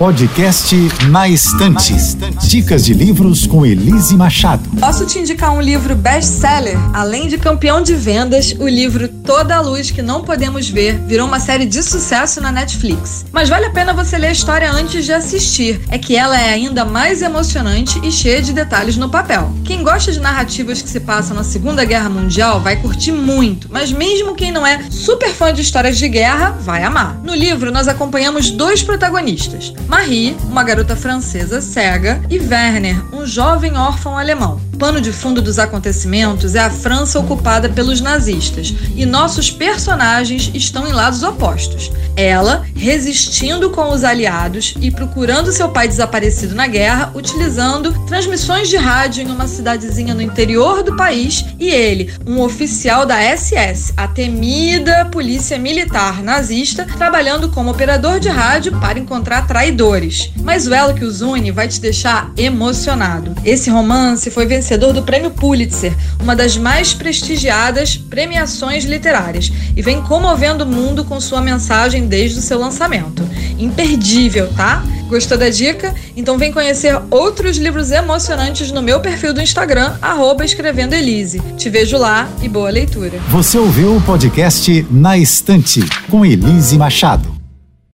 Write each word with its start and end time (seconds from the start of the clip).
Podcast 0.00 0.74
Na 1.10 1.28
Estante. 1.28 1.94
Dicas 2.48 2.86
de 2.86 2.94
livros 2.94 3.46
com 3.46 3.66
Elise 3.66 4.16
Machado. 4.16 4.62
Posso 4.80 5.04
te 5.04 5.18
indicar 5.18 5.52
um 5.52 5.60
livro 5.60 5.94
best-seller? 5.94 6.78
Além 6.94 7.28
de 7.28 7.36
campeão 7.36 7.82
de 7.82 7.94
vendas, 7.94 8.56
o 8.58 8.66
livro 8.66 9.08
Toda 9.08 9.56
a 9.56 9.60
Luz 9.60 9.90
que 9.90 10.00
Não 10.00 10.24
Podemos 10.24 10.70
Ver 10.70 10.98
virou 11.00 11.28
uma 11.28 11.38
série 11.38 11.66
de 11.66 11.82
sucesso 11.82 12.40
na 12.40 12.50
Netflix. 12.50 13.26
Mas 13.30 13.50
vale 13.50 13.66
a 13.66 13.70
pena 13.70 13.92
você 13.92 14.16
ler 14.16 14.28
a 14.28 14.32
história 14.32 14.72
antes 14.72 15.04
de 15.04 15.12
assistir. 15.12 15.78
É 15.90 15.98
que 15.98 16.16
ela 16.16 16.40
é 16.40 16.48
ainda 16.48 16.82
mais 16.82 17.20
emocionante 17.20 18.00
e 18.02 18.10
cheia 18.10 18.40
de 18.40 18.54
detalhes 18.54 18.96
no 18.96 19.10
papel. 19.10 19.52
Quem 19.66 19.82
gosta 19.82 20.10
de 20.10 20.18
narrativas 20.18 20.80
que 20.80 20.88
se 20.88 21.00
passam 21.00 21.36
na 21.36 21.44
Segunda 21.44 21.84
Guerra 21.84 22.08
Mundial 22.08 22.58
vai 22.58 22.76
curtir 22.76 23.12
muito, 23.12 23.68
mas 23.70 23.92
mesmo 23.92 24.34
quem 24.34 24.50
não 24.50 24.66
é 24.66 24.82
super 24.90 25.28
fã 25.28 25.52
de 25.52 25.60
histórias 25.60 25.98
de 25.98 26.08
guerra 26.08 26.56
vai 26.58 26.84
amar. 26.84 27.20
No 27.22 27.34
livro, 27.34 27.70
nós 27.70 27.86
acompanhamos 27.86 28.50
dois 28.50 28.82
protagonistas. 28.82 29.74
Marie, 29.90 30.36
uma 30.44 30.62
garota 30.62 30.94
francesa 30.94 31.60
cega, 31.60 32.22
e 32.30 32.38
Werner, 32.38 32.96
um 33.12 33.26
jovem 33.26 33.76
órfão 33.76 34.16
alemão. 34.16 34.60
Pano 34.80 34.98
de 34.98 35.12
fundo 35.12 35.42
dos 35.42 35.58
acontecimentos 35.58 36.54
é 36.54 36.58
a 36.58 36.70
França 36.70 37.18
ocupada 37.20 37.68
pelos 37.68 38.00
nazistas 38.00 38.74
e 38.96 39.04
nossos 39.04 39.50
personagens 39.50 40.50
estão 40.54 40.88
em 40.88 40.92
lados 40.92 41.22
opostos. 41.22 41.92
Ela 42.16 42.64
resistindo 42.74 43.68
com 43.68 43.92
os 43.92 44.04
aliados 44.04 44.74
e 44.80 44.90
procurando 44.90 45.52
seu 45.52 45.68
pai 45.68 45.86
desaparecido 45.86 46.54
na 46.54 46.66
guerra, 46.66 47.12
utilizando 47.14 47.92
transmissões 48.06 48.70
de 48.70 48.76
rádio 48.78 49.22
em 49.22 49.30
uma 49.30 49.46
cidadezinha 49.46 50.14
no 50.14 50.22
interior 50.22 50.82
do 50.82 50.96
país, 50.96 51.44
e 51.58 51.68
ele, 51.68 52.10
um 52.26 52.40
oficial 52.40 53.04
da 53.04 53.20
SS, 53.20 53.92
a 53.98 54.08
temida 54.08 55.04
polícia 55.12 55.58
militar 55.58 56.22
nazista, 56.22 56.86
trabalhando 56.96 57.50
como 57.50 57.70
operador 57.70 58.18
de 58.18 58.30
rádio 58.30 58.72
para 58.80 58.98
encontrar 58.98 59.46
traidores. 59.46 60.32
Mas 60.42 60.66
o 60.66 60.72
elo 60.72 60.94
que 60.94 61.04
os 61.04 61.20
une 61.20 61.50
vai 61.50 61.68
te 61.68 61.80
deixar 61.80 62.32
emocionado. 62.34 63.34
Esse 63.44 63.68
romance 63.68 64.30
foi 64.30 64.46
vencedor 64.70 64.92
do 64.92 65.02
Prêmio 65.02 65.32
Pulitzer, 65.32 65.92
uma 66.22 66.36
das 66.36 66.56
mais 66.56 66.94
prestigiadas 66.94 67.96
premiações 67.96 68.84
literárias, 68.84 69.50
e 69.76 69.82
vem 69.82 70.00
comovendo 70.00 70.62
o 70.62 70.66
mundo 70.66 71.04
com 71.04 71.20
sua 71.20 71.40
mensagem 71.40 72.06
desde 72.06 72.38
o 72.38 72.42
seu 72.42 72.56
lançamento. 72.56 73.28
Imperdível, 73.58 74.48
tá? 74.54 74.84
Gostou 75.08 75.36
da 75.36 75.48
dica? 75.48 75.92
Então 76.16 76.38
vem 76.38 76.52
conhecer 76.52 76.96
outros 77.10 77.56
livros 77.56 77.90
emocionantes 77.90 78.70
no 78.70 78.80
meu 78.80 79.00
perfil 79.00 79.34
do 79.34 79.42
Instagram, 79.42 79.94
arroba 80.00 80.44
escrevendo 80.44 80.94
Elise. 80.94 81.42
Te 81.56 81.68
vejo 81.68 81.98
lá 81.98 82.28
e 82.40 82.48
boa 82.48 82.70
leitura. 82.70 83.18
Você 83.28 83.58
ouviu 83.58 83.96
o 83.96 84.00
podcast 84.00 84.86
Na 84.88 85.18
Estante 85.18 85.80
com 86.08 86.24
Elise 86.24 86.78
Machado. 86.78 87.39